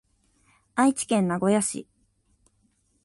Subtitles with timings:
[0.73, 1.87] 愛知県名古屋市